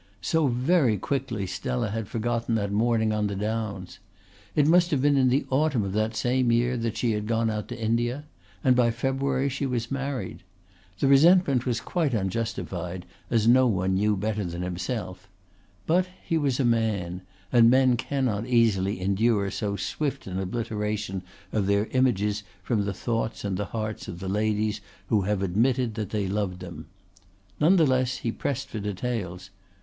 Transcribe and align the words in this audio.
So 0.23 0.47
very 0.47 0.97
quickly 0.97 1.45
Stella 1.45 1.91
had 1.91 2.07
forgotten 2.07 2.55
that 2.55 2.71
morning 2.71 3.13
on 3.13 3.27
the 3.27 3.35
Downs! 3.35 3.99
It 4.55 4.65
must 4.65 4.89
have 4.89 4.99
been 4.99 5.15
in 5.15 5.29
the 5.29 5.45
autumn 5.51 5.83
of 5.83 5.93
that 5.93 6.15
same 6.15 6.51
year 6.51 6.75
that 6.75 6.97
she 6.97 7.11
had 7.11 7.27
gone 7.27 7.51
out 7.51 7.67
to 7.67 7.79
India, 7.79 8.23
and 8.63 8.75
by 8.75 8.89
February 8.89 9.47
she 9.47 9.67
was 9.67 9.91
married. 9.91 10.41
The 10.97 11.07
resentment 11.07 11.67
was 11.67 11.79
quite 11.79 12.15
unjustified, 12.15 13.05
as 13.29 13.47
no 13.47 13.67
one 13.67 13.93
knew 13.93 14.17
better 14.17 14.43
than 14.43 14.63
himself. 14.63 15.29
But 15.85 16.07
he 16.25 16.35
was 16.35 16.59
a 16.59 16.65
man; 16.65 17.21
and 17.51 17.69
men 17.69 17.95
cannot 17.95 18.47
easily 18.47 18.99
endure 18.99 19.51
so 19.51 19.75
swift 19.75 20.25
an 20.25 20.39
obliteration 20.39 21.21
of 21.51 21.67
their 21.67 21.85
images 21.91 22.41
from 22.63 22.85
the 22.85 22.93
thoughts 22.95 23.45
and 23.45 23.55
the 23.55 23.65
hearts 23.65 24.07
of 24.07 24.17
the 24.19 24.27
ladies 24.29 24.81
who 25.09 25.21
have 25.29 25.43
admitted 25.43 25.93
that 25.93 26.09
they 26.09 26.27
loved 26.27 26.59
them. 26.59 26.87
None 27.59 27.75
the 27.75 27.85
less 27.85 28.17
he 28.17 28.31
pressed 28.31 28.69
for 28.69 28.79
details. 28.79 29.51